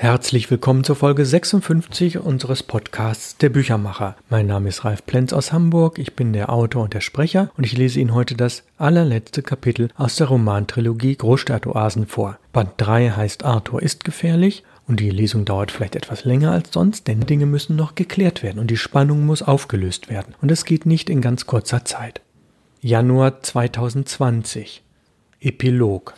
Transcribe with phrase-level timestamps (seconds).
[0.00, 4.14] Herzlich willkommen zur Folge 56 unseres Podcasts Der Büchermacher.
[4.30, 7.64] Mein Name ist Ralf Plenz aus Hamburg, ich bin der Autor und der Sprecher und
[7.66, 12.38] ich lese Ihnen heute das allerletzte Kapitel aus der Romantrilogie Großstadtoasen vor.
[12.52, 17.08] Band 3 heißt Arthur ist gefährlich und die Lesung dauert vielleicht etwas länger als sonst,
[17.08, 20.86] denn Dinge müssen noch geklärt werden und die Spannung muss aufgelöst werden und es geht
[20.86, 22.20] nicht in ganz kurzer Zeit.
[22.80, 24.84] Januar 2020
[25.40, 26.14] Epilog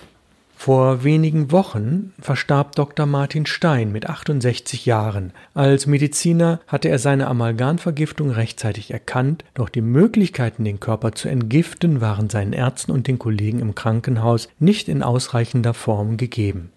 [0.61, 3.07] vor wenigen Wochen verstarb Dr.
[3.07, 5.33] Martin Stein mit 68 Jahren.
[5.55, 12.03] Als Mediziner hatte er seine Amalgamvergiftung rechtzeitig erkannt, doch die Möglichkeiten, den Körper zu entgiften,
[12.03, 16.71] waren seinen Ärzten und den Kollegen im Krankenhaus nicht in ausreichender Form gegeben.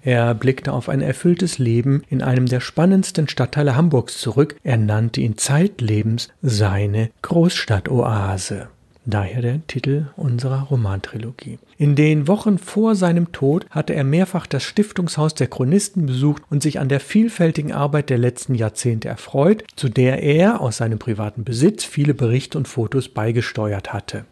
[0.00, 4.56] Er blickte auf ein erfülltes Leben in einem der spannendsten Stadtteile Hamburgs zurück.
[4.62, 8.68] Er nannte ihn zeitlebens seine Großstadtoase.
[9.08, 11.60] Daher der Titel unserer Romantrilogie.
[11.78, 16.60] In den Wochen vor seinem Tod hatte er mehrfach das Stiftungshaus der Chronisten besucht und
[16.60, 21.44] sich an der vielfältigen Arbeit der letzten Jahrzehnte erfreut, zu der er aus seinem privaten
[21.44, 24.24] Besitz viele Berichte und Fotos beigesteuert hatte.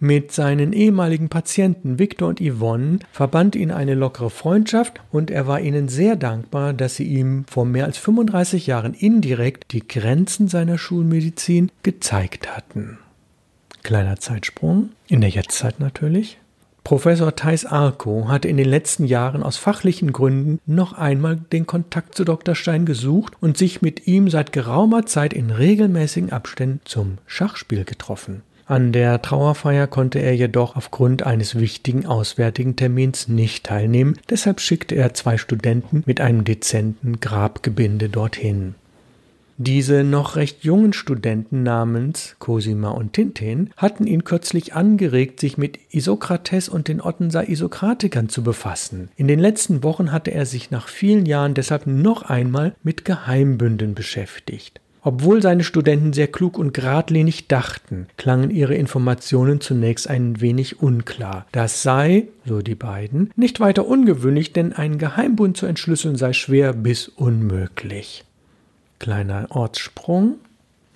[0.00, 5.60] Mit seinen ehemaligen Patienten Victor und Yvonne verband ihn eine lockere Freundschaft und er war
[5.60, 10.78] ihnen sehr dankbar, dass sie ihm vor mehr als 35 Jahren indirekt die Grenzen seiner
[10.78, 12.98] Schulmedizin gezeigt hatten.
[13.88, 16.36] Kleiner Zeitsprung, in der Jetztzeit natürlich.
[16.84, 22.14] Professor Thais Arco hatte in den letzten Jahren aus fachlichen Gründen noch einmal den Kontakt
[22.14, 22.54] zu Dr.
[22.54, 28.42] Stein gesucht und sich mit ihm seit geraumer Zeit in regelmäßigen Abständen zum Schachspiel getroffen.
[28.66, 34.96] An der Trauerfeier konnte er jedoch aufgrund eines wichtigen auswärtigen Termins nicht teilnehmen, deshalb schickte
[34.96, 38.74] er zwei Studenten mit einem dezenten Grabgebinde dorthin.
[39.60, 45.80] Diese noch recht jungen Studenten namens Cosima und Tintin hatten ihn kürzlich angeregt, sich mit
[45.90, 49.08] Isokrates und den Ottenser Isokratikern zu befassen.
[49.16, 53.94] In den letzten Wochen hatte er sich nach vielen Jahren deshalb noch einmal mit Geheimbünden
[53.94, 54.80] beschäftigt.
[55.02, 61.46] Obwohl seine Studenten sehr klug und geradlinig dachten, klangen ihre Informationen zunächst ein wenig unklar.
[61.50, 66.74] Das sei, so die beiden, nicht weiter ungewöhnlich, denn einen Geheimbund zu entschlüsseln sei schwer
[66.74, 68.24] bis unmöglich.
[68.98, 70.36] Kleiner Ortssprung.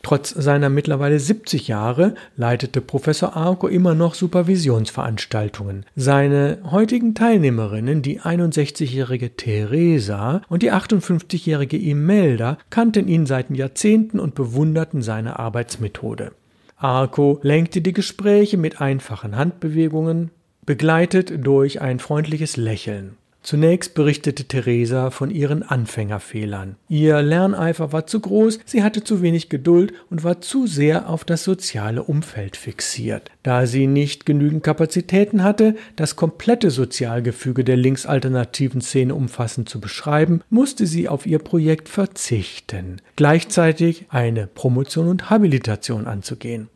[0.03, 5.87] Trotz seiner mittlerweile 70 Jahre leitete Professor Arco immer noch Supervisionsveranstaltungen.
[5.95, 14.35] Seine heutigen Teilnehmerinnen, die 61-jährige Theresa und die 58-jährige Imelda, kannten ihn seit Jahrzehnten und
[14.35, 16.33] bewunderten seine Arbeitsmethode.
[16.77, 20.33] Arco lenkte die Gespräche mit einfachen Handbewegungen,
[20.67, 23.17] begleitet durch ein freundliches Lächeln.
[23.43, 26.77] Zunächst berichtete Theresa von ihren Anfängerfehlern.
[26.89, 31.25] Ihr Lerneifer war zu groß, sie hatte zu wenig Geduld und war zu sehr auf
[31.25, 33.31] das soziale Umfeld fixiert.
[33.43, 40.43] Da sie nicht genügend Kapazitäten hatte, das komplette Sozialgefüge der linksalternativen Szene umfassend zu beschreiben,
[40.49, 46.69] musste sie auf ihr Projekt verzichten, gleichzeitig eine Promotion und Habilitation anzugehen.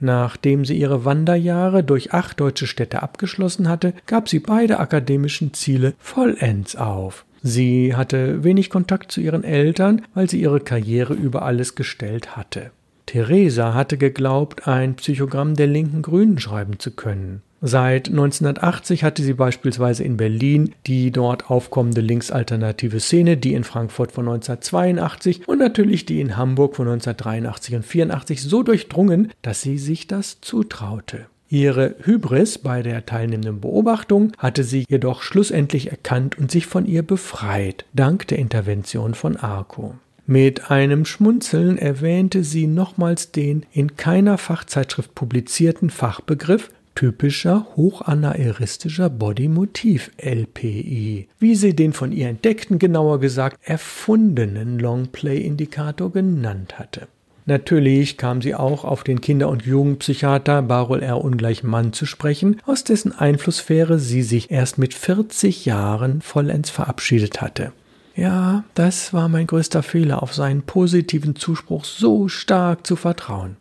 [0.00, 5.94] Nachdem sie ihre Wanderjahre durch acht deutsche Städte abgeschlossen hatte, gab sie beide akademischen Ziele
[5.98, 7.24] vollends auf.
[7.42, 12.70] Sie hatte wenig Kontakt zu ihren Eltern, weil sie ihre Karriere über alles gestellt hatte.
[13.06, 17.42] Theresa hatte geglaubt, ein Psychogramm der linken Grünen schreiben zu können.
[17.66, 24.12] Seit 1980 hatte sie beispielsweise in Berlin die dort aufkommende linksalternative Szene, die in Frankfurt
[24.12, 29.78] von 1982 und natürlich die in Hamburg von 1983 und 84 so durchdrungen, dass sie
[29.78, 31.24] sich das zutraute.
[31.48, 37.02] Ihre Hybris bei der teilnehmenden Beobachtung hatte sie jedoch schlussendlich erkannt und sich von ihr
[37.02, 39.94] befreit, dank der Intervention von Arco.
[40.26, 50.10] Mit einem Schmunzeln erwähnte sie nochmals den in keiner Fachzeitschrift publizierten Fachbegriff typischer hochanaeristischer Bodymotiv
[50.18, 57.08] LPI, wie sie den von ihr entdeckten, genauer gesagt erfundenen Longplay-Indikator genannt hatte.
[57.46, 61.22] Natürlich kam sie auch auf den Kinder- und Jugendpsychiater Barol R.
[61.22, 67.42] Ungleich Mann zu sprechen, aus dessen Einflusssphäre sie sich erst mit 40 Jahren vollends verabschiedet
[67.42, 67.72] hatte.
[68.16, 73.56] Ja, das war mein größter Fehler, auf seinen positiven Zuspruch so stark zu vertrauen.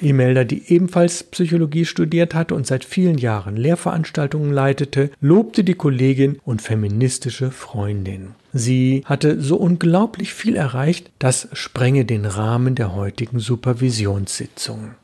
[0.00, 6.38] Imelda, die ebenfalls Psychologie studiert hatte und seit vielen Jahren Lehrveranstaltungen leitete, lobte die Kollegin
[6.44, 8.30] und feministische Freundin.
[8.52, 14.94] Sie hatte so unglaublich viel erreicht, das sprenge den Rahmen der heutigen Supervisionssitzung.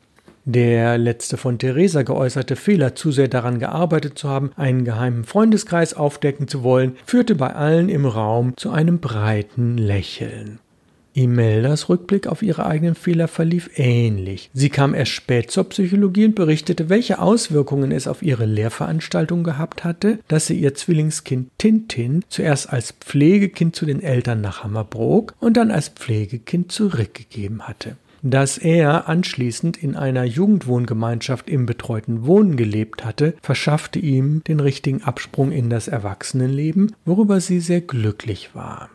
[0.47, 5.95] Der letzte von Theresa geäußerte Fehler, zu sehr daran gearbeitet zu haben, einen geheimen Freundeskreis
[5.95, 10.59] aufdecken zu wollen, führte bei allen im Raum zu einem breiten Lächeln.
[11.23, 14.51] Imeldas Rückblick auf ihre eigenen Fehler verlief ähnlich.
[14.53, 19.85] Sie kam erst spät zur Psychologie und berichtete, welche Auswirkungen es auf ihre Lehrveranstaltung gehabt
[19.85, 25.57] hatte, dass sie ihr Zwillingskind Tintin zuerst als Pflegekind zu den Eltern nach Hammerbrook und
[25.57, 33.05] dann als Pflegekind zurückgegeben hatte dass er anschließend in einer Jugendwohngemeinschaft im betreuten Wohnen gelebt
[33.05, 38.91] hatte, verschaffte ihm den richtigen Absprung in das Erwachsenenleben, worüber sie sehr glücklich war.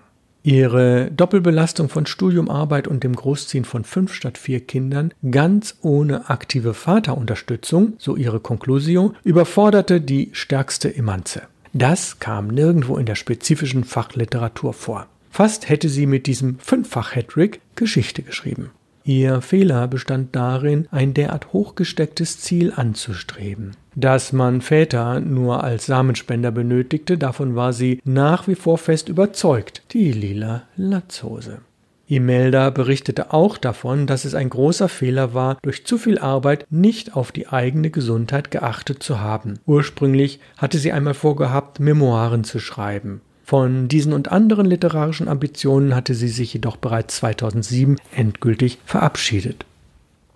[0.45, 6.29] Ihre Doppelbelastung von Studium, Arbeit und dem Großziehen von fünf statt vier Kindern, ganz ohne
[6.29, 11.41] aktive Vaterunterstützung, so ihre Konklusion, überforderte die stärkste Emanze.
[11.73, 15.07] Das kam nirgendwo in der spezifischen Fachliteratur vor.
[15.31, 18.69] Fast hätte sie mit diesem Fünffach-Hattrick Geschichte geschrieben.
[19.07, 23.77] Ihr Fehler bestand darin, ein derart hochgestecktes Ziel anzustreben.
[23.93, 29.83] Dass man Väter nur als Samenspender benötigte, davon war sie nach wie vor fest überzeugt,
[29.91, 31.59] die lila Latzhose.
[32.07, 37.15] Imelda berichtete auch davon, dass es ein großer Fehler war, durch zu viel Arbeit nicht
[37.15, 39.59] auf die eigene Gesundheit geachtet zu haben.
[39.67, 43.21] Ursprünglich hatte sie einmal vorgehabt, Memoiren zu schreiben.
[43.45, 49.65] Von diesen und anderen literarischen Ambitionen hatte sie sich jedoch bereits 2007 endgültig verabschiedet.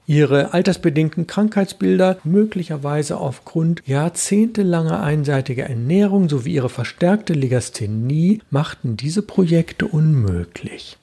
[0.06, 9.88] Ihre altersbedingten Krankheitsbilder, möglicherweise aufgrund jahrzehntelanger einseitiger Ernährung sowie ihre verstärkte Legasthenie, machten diese Projekte
[9.88, 10.99] unmöglich.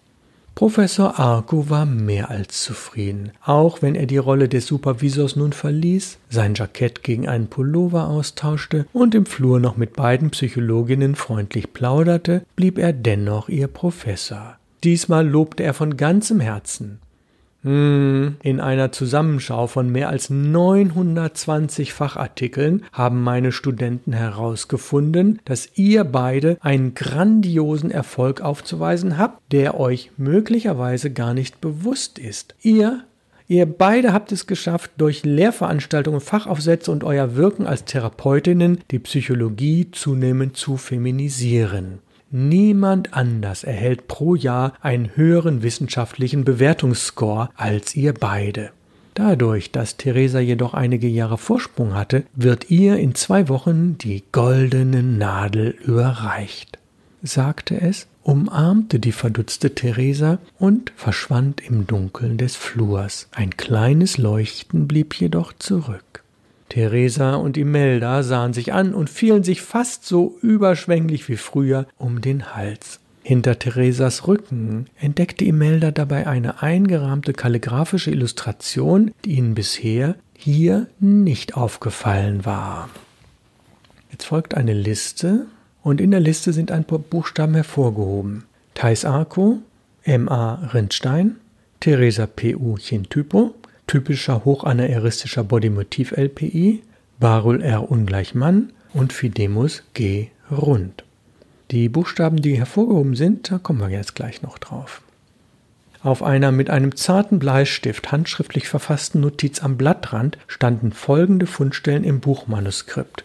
[0.57, 6.17] Professor Arco war mehr als zufrieden, auch wenn er die Rolle des Supervisors nun verließ,
[6.31, 12.43] sein Jackett gegen einen Pullover austauschte und im Flur noch mit beiden Psychologinnen freundlich plauderte,
[12.57, 14.57] blieb er dennoch ihr Professor.
[14.83, 17.01] Diesmal lobte er von ganzem Herzen.
[17.67, 26.05] Hm, in einer Zusammenschau von mehr als 920 Fachartikeln haben meine Studenten herausgefunden, dass ihr
[26.05, 32.55] beide einen grandiosen Erfolg aufzuweisen habt, der euch möglicherweise gar nicht bewusst ist.
[32.63, 33.03] Ihr
[33.49, 39.89] Ihr beide habt es geschafft, durch Lehrveranstaltungen, Fachaufsätze und euer Wirken als Therapeutinnen die Psychologie
[39.93, 42.01] zunehmend zu feminisieren.
[42.31, 48.71] Niemand anders erhält pro Jahr einen höheren wissenschaftlichen Bewertungsscore als ihr beide.
[49.15, 55.03] Dadurch, dass Theresa jedoch einige Jahre Vorsprung hatte, wird ihr in zwei Wochen die goldene
[55.03, 56.79] Nadel überreicht,
[57.23, 63.29] sagte es, umarmte die verdutzte Theresa und verschwand im Dunkeln des Flurs.
[63.31, 66.03] Ein kleines Leuchten blieb jedoch zurück.
[66.77, 72.21] Theresa und Imelda sahen sich an und fielen sich fast so überschwänglich wie früher um
[72.21, 73.01] den Hals.
[73.23, 81.57] Hinter Theresas Rücken entdeckte Imelda dabei eine eingerahmte kalligraphische Illustration, die ihnen bisher hier nicht
[81.57, 82.91] aufgefallen war.
[84.13, 85.47] Jetzt folgt eine Liste
[85.83, 88.45] und in der Liste sind ein paar Buchstaben hervorgehoben.
[88.75, 89.61] Thais Arco,
[90.03, 90.57] M.A.
[90.75, 91.37] Rindstein,
[91.81, 92.77] Theresa P.U.
[92.77, 93.55] Chintypo,
[93.87, 96.83] typischer hochanaeristischer Bodymotiv LPI,
[97.19, 101.05] Barul R ungleich Mann und Fidemus G rund.
[101.71, 105.03] Die Buchstaben, die hervorgehoben sind, da kommen wir jetzt gleich noch drauf.
[106.03, 112.21] Auf einer mit einem zarten Bleistift handschriftlich verfassten Notiz am Blattrand standen folgende Fundstellen im
[112.21, 113.25] Buchmanuskript: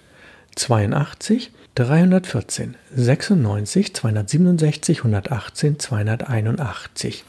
[0.56, 7.24] 82, 314, 96, 267, 118, 281.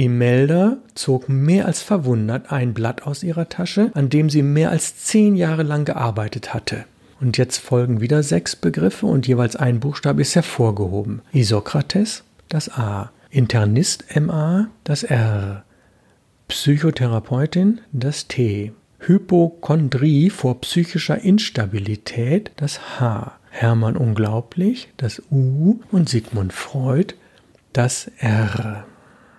[0.00, 4.96] Imelda zog mehr als verwundert ein Blatt aus ihrer Tasche, an dem sie mehr als
[4.96, 6.86] zehn Jahre lang gearbeitet hatte.
[7.20, 11.20] Und jetzt folgen wieder sechs Begriffe und jeweils ein Buchstabe ist hervorgehoben.
[11.32, 13.10] Isokrates, das A.
[13.28, 15.64] Internist MA, das R.
[16.48, 18.72] Psychotherapeutin, das T.
[19.00, 23.32] Hypochondrie vor psychischer Instabilität, das H.
[23.50, 25.80] Hermann Unglaublich, das U.
[25.92, 27.14] Und Sigmund Freud,
[27.74, 28.86] das R.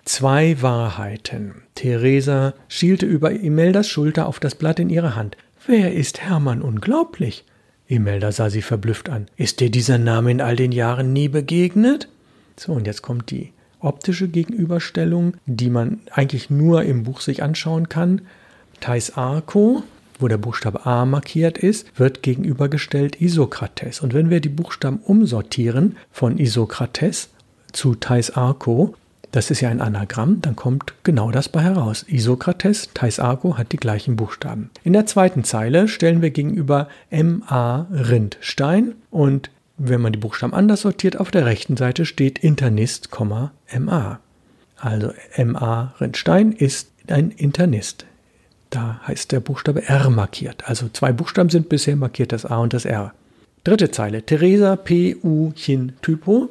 [0.04, 1.62] Zwei Wahrheiten.
[1.76, 5.36] Theresa schielte über Imeldas Schulter auf das Blatt in ihrer Hand.
[5.66, 7.44] Wer ist Hermann unglaublich?
[7.86, 9.26] Imelda sah sie verblüfft an.
[9.36, 12.08] Ist dir dieser Name in all den Jahren nie begegnet?
[12.56, 17.88] So, und jetzt kommt die optische Gegenüberstellung, die man eigentlich nur im Buch sich anschauen
[17.88, 18.22] kann.
[18.80, 19.84] Thais Arco,
[20.18, 24.00] wo der Buchstabe A markiert ist, wird gegenübergestellt Isokrates.
[24.00, 27.30] Und wenn wir die Buchstaben umsortieren von Isokrates
[27.72, 28.94] zu Thais Arco,
[29.32, 32.04] das ist ja ein Anagramm, dann kommt genau das bei heraus.
[32.06, 34.70] Isokrates, Thais Argo hat die gleichen Buchstaben.
[34.84, 40.82] In der zweiten Zeile stellen wir gegenüber MA Rindstein und wenn man die Buchstaben anders
[40.82, 44.20] sortiert, auf der rechten Seite steht Internist, MA.
[44.76, 45.12] Also
[45.42, 48.04] MA Rindstein ist ein Internist.
[48.68, 50.68] Da heißt der Buchstabe R markiert.
[50.68, 53.14] Also zwei Buchstaben sind bisher markiert, das A und das R.
[53.64, 54.22] Dritte Zeile.
[54.22, 55.16] Theresa P.
[55.22, 55.52] U.
[55.52, 56.50] Chin Typo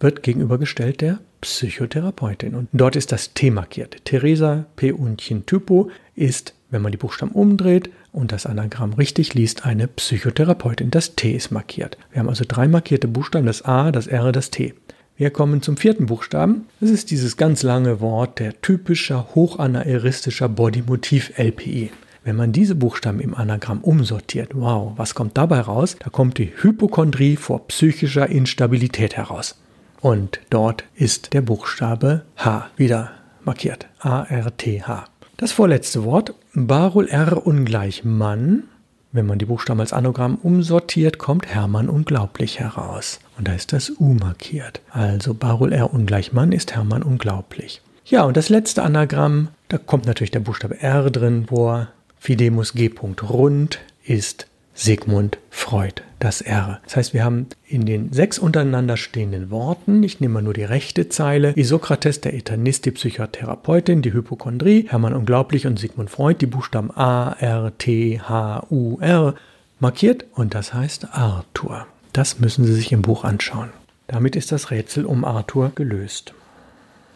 [0.00, 2.54] wird gegenübergestellt der Psychotherapeutin.
[2.54, 4.04] Und dort ist das T markiert.
[4.04, 4.92] Theresa P.
[4.92, 10.90] Unchen Typo ist, wenn man die Buchstaben umdreht und das Anagramm richtig liest, eine Psychotherapeutin.
[10.90, 11.96] Das T ist markiert.
[12.10, 14.74] Wir haben also drei markierte Buchstaben, das A, das R, das T.
[15.16, 16.66] Wir kommen zum vierten Buchstaben.
[16.80, 21.90] Das ist dieses ganz lange Wort der typischer hochanaeristischer Bodymotiv LPI.
[22.22, 25.96] Wenn man diese Buchstaben im Anagramm umsortiert, wow, was kommt dabei raus?
[25.98, 29.56] Da kommt die Hypochondrie vor psychischer Instabilität heraus.
[30.00, 33.10] Und dort ist der Buchstabe H wieder
[33.44, 33.86] markiert.
[34.00, 35.04] A-R-T-H.
[35.36, 38.64] Das vorletzte Wort, Barul R ungleich Mann,
[39.12, 43.20] wenn man die Buchstaben als Anagramm umsortiert, kommt Hermann unglaublich heraus.
[43.38, 44.80] Und da ist das U markiert.
[44.90, 47.80] Also Barul R ungleich Mann ist Hermann unglaublich.
[48.04, 51.88] Ja, und das letzte Anagramm, da kommt natürlich der Buchstabe R drin vor.
[52.18, 52.90] Fidemus G.
[53.22, 54.46] Rund ist
[54.80, 56.78] Sigmund Freud, das R.
[56.84, 60.62] Das heißt, wir haben in den sechs untereinander stehenden Worten, ich nehme mal nur die
[60.62, 66.46] rechte Zeile, Isokrates, der Eternist, die Psychotherapeutin, die Hypochondrie, Hermann Unglaublich und Sigmund Freud, die
[66.46, 69.34] Buchstaben A, R, T, H, U, R
[69.80, 71.88] markiert und das heißt Arthur.
[72.12, 73.70] Das müssen Sie sich im Buch anschauen.
[74.06, 76.34] Damit ist das Rätsel um Arthur gelöst.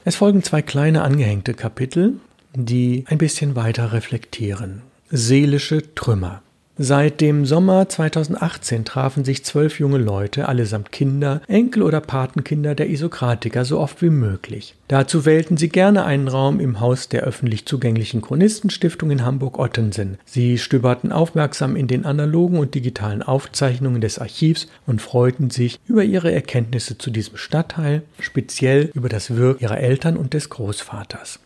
[0.04, 2.14] Es folgen zwei kleine angehängte Kapitel,
[2.54, 4.82] die ein bisschen weiter reflektieren.
[5.10, 6.42] Seelische Trümmer.
[6.78, 12.88] Seit dem Sommer 2018 trafen sich zwölf junge Leute, allesamt Kinder, Enkel oder Patenkinder der
[12.88, 14.74] Isokratiker, so oft wie möglich.
[14.88, 20.16] Dazu wählten sie gerne einen Raum im Haus der öffentlich zugänglichen Chronistenstiftung in Hamburg-Ottensen.
[20.24, 26.04] Sie stöberten aufmerksam in den analogen und digitalen Aufzeichnungen des Archivs und freuten sich über
[26.04, 31.38] ihre Erkenntnisse zu diesem Stadtteil, speziell über das Wirken ihrer Eltern und des Großvaters.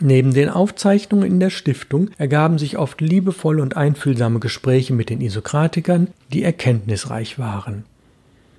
[0.00, 5.20] Neben den Aufzeichnungen in der Stiftung ergaben sich oft liebevolle und einfühlsame Gespräche mit den
[5.20, 7.84] Isokratikern, die erkenntnisreich waren.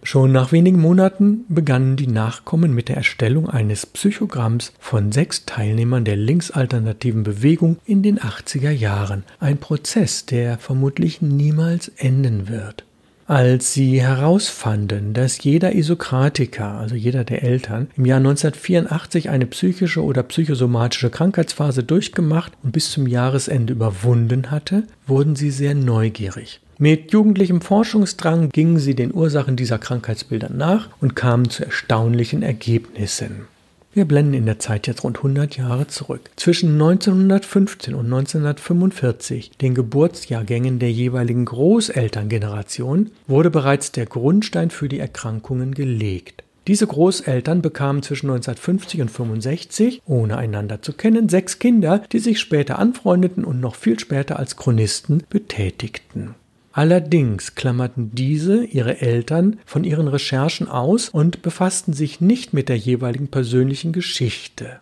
[0.03, 6.05] Schon nach wenigen Monaten begannen die Nachkommen mit der Erstellung eines Psychogramms von sechs Teilnehmern
[6.05, 12.83] der linksalternativen Bewegung in den 80er Jahren, ein Prozess, der vermutlich niemals enden wird.
[13.31, 20.03] Als sie herausfanden, dass jeder Isokratiker, also jeder der Eltern, im Jahr 1984 eine psychische
[20.03, 26.59] oder psychosomatische Krankheitsphase durchgemacht und bis zum Jahresende überwunden hatte, wurden sie sehr neugierig.
[26.77, 33.47] Mit jugendlichem Forschungsdrang gingen sie den Ursachen dieser Krankheitsbilder nach und kamen zu erstaunlichen Ergebnissen.
[33.93, 36.29] Wir blenden in der Zeit jetzt rund 100 Jahre zurück.
[36.37, 44.99] Zwischen 1915 und 1945, den Geburtsjahrgängen der jeweiligen Großelterngeneration, wurde bereits der Grundstein für die
[44.99, 46.45] Erkrankungen gelegt.
[46.67, 52.39] Diese Großeltern bekamen zwischen 1950 und 65, ohne einander zu kennen, sechs Kinder, die sich
[52.39, 56.35] später anfreundeten und noch viel später als Chronisten betätigten.
[56.73, 62.77] Allerdings klammerten diese ihre Eltern von ihren Recherchen aus und befassten sich nicht mit der
[62.77, 64.79] jeweiligen persönlichen Geschichte.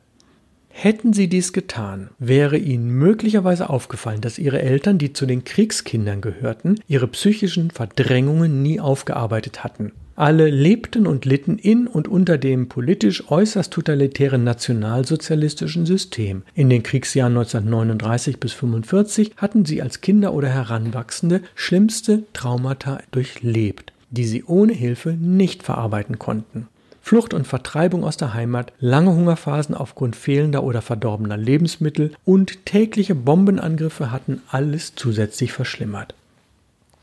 [0.70, 6.22] Hätten sie dies getan, wäre ihnen möglicherweise aufgefallen, dass ihre Eltern, die zu den Kriegskindern
[6.22, 9.92] gehörten, ihre psychischen Verdrängungen nie aufgearbeitet hatten.
[10.20, 16.42] Alle lebten und litten in und unter dem politisch äußerst totalitären nationalsozialistischen System.
[16.54, 23.94] In den Kriegsjahren 1939 bis 1945 hatten sie als Kinder oder Heranwachsende schlimmste Traumata durchlebt,
[24.10, 26.68] die sie ohne Hilfe nicht verarbeiten konnten.
[27.02, 33.16] Flucht und Vertreibung aus der Heimat, lange Hungerphasen aufgrund fehlender oder verdorbener Lebensmittel und tägliche
[33.16, 36.14] Bombenangriffe hatten alles zusätzlich verschlimmert.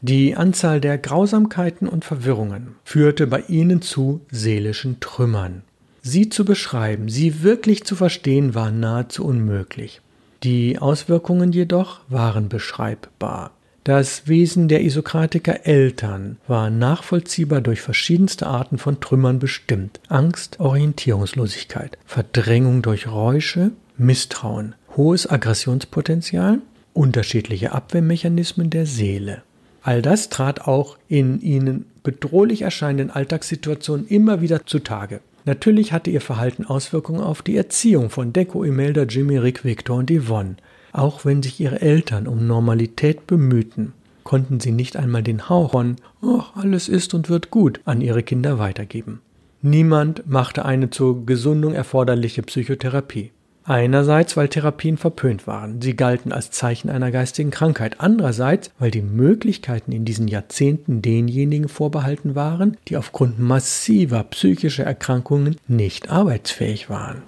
[0.03, 5.63] Die Anzahl der Grausamkeiten und Verwirrungen führte bei ihnen zu seelischen Trümmern.
[6.03, 10.01] Sie zu beschreiben, sie wirklich zu verstehen, war nahezu unmöglich.
[10.43, 13.51] Die Auswirkungen jedoch waren beschreibbar.
[13.83, 20.01] Das Wesen der Isokratiker Eltern war nachvollziehbar durch verschiedenste Arten von Trümmern bestimmt.
[20.09, 26.59] Angst, Orientierungslosigkeit, Verdrängung durch Räusche, Misstrauen, hohes Aggressionspotenzial,
[26.93, 29.43] unterschiedliche Abwehrmechanismen der Seele.
[29.87, 35.21] All das trat auch in ihnen bedrohlich erscheinenden Alltagssituationen immer wieder zutage.
[35.45, 40.11] Natürlich hatte ihr Verhalten Auswirkungen auf die Erziehung von Deko, Imelda, Jimmy, Rick, Victor und
[40.11, 40.57] Yvonne.
[40.91, 43.93] Auch wenn sich ihre Eltern um Normalität bemühten,
[44.25, 48.25] konnten sie nicht einmal den Hauch von oh, alles ist und wird gut an ihre
[48.25, 49.21] Kinder weitergeben.
[49.63, 53.31] Niemand machte eine zur Gesundung erforderliche Psychotherapie.
[53.69, 57.97] Einerseits, weil Therapien verpönt waren, sie galten als Zeichen einer geistigen Krankheit.
[57.99, 65.57] Andererseits, weil die Möglichkeiten in diesen Jahrzehnten denjenigen vorbehalten waren, die aufgrund massiver psychischer Erkrankungen
[65.67, 67.23] nicht arbeitsfähig waren.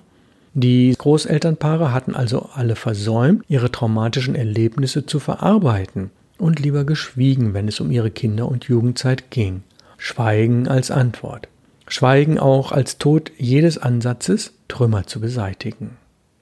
[0.54, 7.66] Die Großelternpaare hatten also alle versäumt, ihre traumatischen Erlebnisse zu verarbeiten und lieber geschwiegen, wenn
[7.66, 9.62] es um ihre Kinder- und Jugendzeit ging.
[9.96, 11.48] Schweigen als Antwort.
[11.88, 15.96] Schweigen auch als Tod jedes Ansatzes, Trümmer zu beseitigen.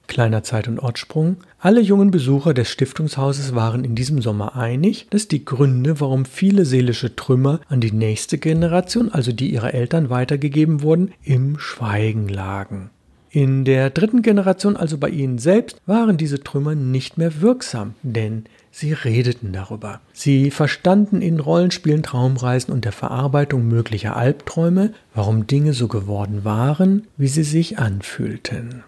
[0.07, 1.37] Kleiner Zeit- und Ortssprung.
[1.59, 6.65] Alle jungen Besucher des Stiftungshauses waren in diesem Sommer einig, dass die Gründe, warum viele
[6.65, 12.89] seelische Trümmer an die nächste Generation, also die ihrer Eltern, weitergegeben wurden, im Schweigen lagen.
[13.29, 18.45] In der dritten Generation, also bei ihnen selbst, waren diese Trümmer nicht mehr wirksam, denn
[18.71, 19.99] sie redeten darüber.
[20.13, 27.05] Sie verstanden in Rollenspielen, Traumreisen und der Verarbeitung möglicher Albträume, warum Dinge so geworden waren,
[27.17, 28.83] wie sie sich anfühlten.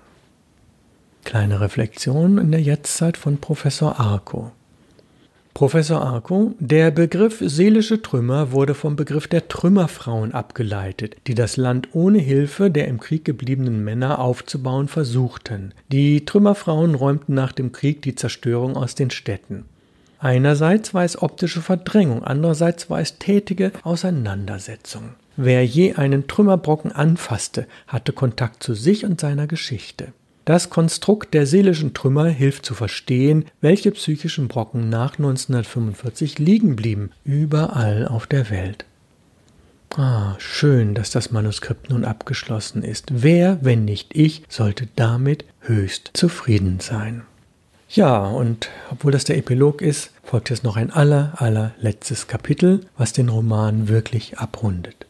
[1.29, 4.51] Kleine Reflexion in der Jetztzeit von Professor Arco.
[5.53, 11.89] Professor Arco, der Begriff seelische Trümmer wurde vom Begriff der Trümmerfrauen abgeleitet, die das Land
[11.93, 15.75] ohne Hilfe der im Krieg gebliebenen Männer aufzubauen versuchten.
[15.89, 19.65] Die Trümmerfrauen räumten nach dem Krieg die Zerstörung aus den Städten.
[20.17, 25.12] Einerseits war es optische Verdrängung, andererseits war es tätige Auseinandersetzung.
[25.38, 30.12] Wer je einen Trümmerbrocken anfasste, hatte Kontakt zu sich und seiner Geschichte.
[30.50, 37.12] Das Konstrukt der seelischen Trümmer hilft zu verstehen, welche psychischen Brocken nach 1945 liegen blieben,
[37.24, 38.84] überall auf der Welt.
[39.96, 43.10] Ah, schön, dass das Manuskript nun abgeschlossen ist.
[43.12, 47.22] Wer, wenn nicht ich, sollte damit höchst zufrieden sein.
[47.88, 53.13] Ja, und obwohl das der Epilog ist, folgt jetzt noch ein aller, allerletztes Kapitel, was
[53.13, 55.06] den Roman wirklich abrundet.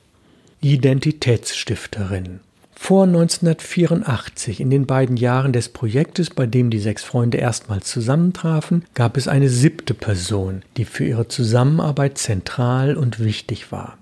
[0.59, 2.41] Identitätsstifterin.
[2.81, 8.83] Vor 1984, in den beiden Jahren des Projektes, bei dem die sechs Freunde erstmals zusammentrafen,
[8.95, 13.99] gab es eine siebte Person, die für ihre Zusammenarbeit zentral und wichtig war.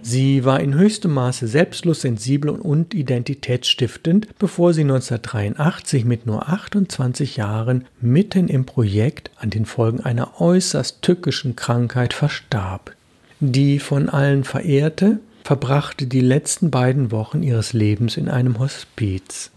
[0.00, 7.36] Sie war in höchstem Maße selbstlos, sensibel und identitätsstiftend, bevor sie 1983 mit nur 28
[7.36, 12.94] Jahren mitten im Projekt an den Folgen einer äußerst tückischen Krankheit verstarb.
[13.40, 19.50] Die von allen verehrte, verbrachte die letzten beiden Wochen ihres Lebens in einem Hospiz.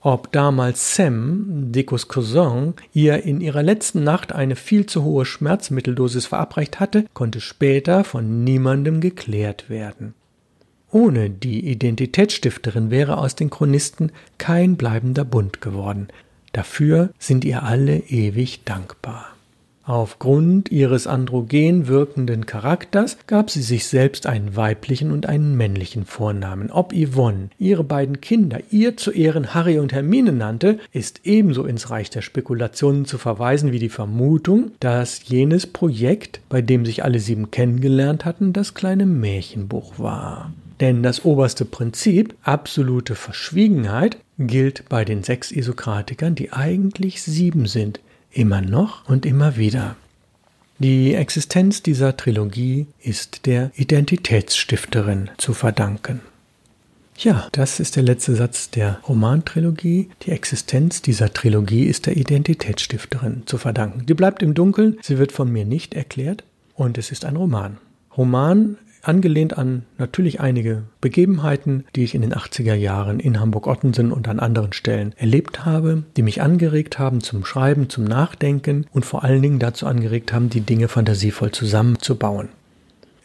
[0.00, 6.26] Ob damals Sam, Dicos Cousin, ihr in ihrer letzten Nacht eine viel zu hohe Schmerzmitteldosis
[6.26, 10.14] verabreicht hatte, konnte später von niemandem geklärt werden.
[10.90, 16.08] Ohne die Identitätsstifterin wäre aus den Chronisten kein bleibender Bund geworden.
[16.52, 19.31] Dafür sind ihr alle ewig dankbar.
[19.84, 26.70] Aufgrund ihres androgen wirkenden Charakters gab sie sich selbst einen weiblichen und einen männlichen Vornamen.
[26.70, 31.90] Ob Yvonne ihre beiden Kinder ihr zu Ehren Harry und Hermine nannte, ist ebenso ins
[31.90, 37.18] Reich der Spekulationen zu verweisen wie die Vermutung, dass jenes Projekt, bei dem sich alle
[37.18, 40.52] sieben kennengelernt hatten, das kleine Märchenbuch war.
[40.78, 47.98] Denn das oberste Prinzip, absolute Verschwiegenheit, gilt bei den sechs Isokratikern, die eigentlich sieben sind–
[48.32, 49.96] immer noch und immer wieder.
[50.78, 56.20] Die Existenz dieser Trilogie ist der Identitätsstifterin zu verdanken.
[57.18, 60.10] Ja, das ist der letzte Satz der Romantrilogie.
[60.22, 64.06] Die Existenz dieser Trilogie ist der Identitätsstifterin zu verdanken.
[64.06, 66.42] Die bleibt im Dunkeln, sie wird von mir nicht erklärt
[66.74, 67.78] und es ist ein Roman.
[68.16, 74.28] Roman angelehnt an natürlich einige Begebenheiten, die ich in den 80er Jahren in Hamburg-Ottensen und
[74.28, 79.24] an anderen Stellen erlebt habe, die mich angeregt haben zum Schreiben, zum Nachdenken und vor
[79.24, 82.48] allen Dingen dazu angeregt haben, die Dinge fantasievoll zusammenzubauen.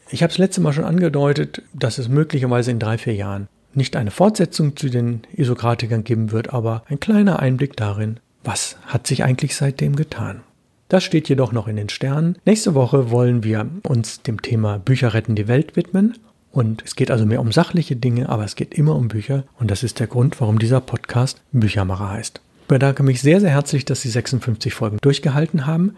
[0.10, 3.96] Ich habe es letzte Mal schon angedeutet, dass es möglicherweise in drei, vier Jahren nicht
[3.96, 9.24] eine Fortsetzung zu den Isokratikern geben wird, aber ein kleiner Einblick darin, was hat sich
[9.24, 10.42] eigentlich seitdem getan.
[10.89, 12.38] Das steht jedoch noch in den Sternen.
[12.45, 16.17] Nächste Woche wollen wir uns dem Thema Bücher retten die Welt widmen.
[16.52, 19.43] Und es geht also mehr um sachliche Dinge, aber es geht immer um Bücher.
[19.60, 22.41] Und das ist der Grund, warum dieser Podcast Büchermacher heißt.
[22.62, 25.97] Ich bedanke mich sehr, sehr herzlich, dass Sie 56 Folgen durchgehalten haben.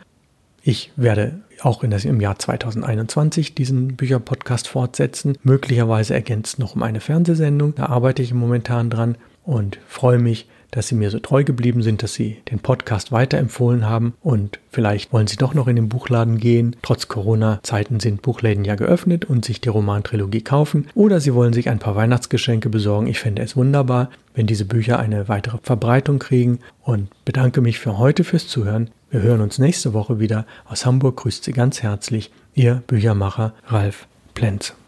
[0.64, 7.00] Ich werde auch das, im Jahr 2021 diesen Bücherpodcast fortsetzen, möglicherweise ergänzt noch um eine
[7.00, 7.76] Fernsehsendung.
[7.76, 12.04] Da arbeite ich momentan dran und freue mich, dass Sie mir so treu geblieben sind,
[12.04, 16.38] dass Sie den Podcast weiterempfohlen haben und vielleicht wollen Sie doch noch in den Buchladen
[16.38, 16.76] gehen.
[16.82, 21.70] Trotz Corona-Zeiten sind Buchläden ja geöffnet und sich die Romantrilogie kaufen oder Sie wollen sich
[21.70, 23.08] ein paar Weihnachtsgeschenke besorgen.
[23.08, 27.98] Ich fände es wunderbar, wenn diese Bücher eine weitere Verbreitung kriegen und bedanke mich für
[27.98, 28.90] heute fürs Zuhören.
[29.12, 30.46] Wir hören uns nächste Woche wieder.
[30.66, 34.79] Aus Hamburg grüßt Sie ganz herzlich Ihr Büchermacher Ralf Plenz.